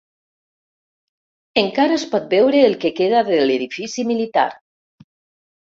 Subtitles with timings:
[1.61, 4.51] Encara es pot veure el que queda de l'edifici militar.